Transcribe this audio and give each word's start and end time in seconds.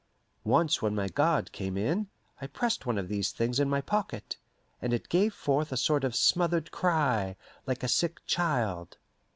Once 0.45 0.81
when 0.81 0.95
my 0.95 1.07
guard 1.07 1.51
came 1.51 1.77
in, 1.77 2.07
I 2.41 2.47
pressed 2.47 2.87
one 2.87 2.97
of 2.97 3.07
these 3.07 3.31
things 3.31 3.59
in 3.59 3.69
my 3.69 3.81
pocket, 3.81 4.37
and 4.81 4.93
it 4.93 5.09
gave 5.09 5.31
forth 5.31 5.71
a 5.71 5.77
sort 5.77 6.03
of 6.03 6.15
smothered 6.15 6.71
cry, 6.71 7.35
like 7.67 7.83
a 7.83 7.87
sick 7.87 8.25
child. 8.25 8.97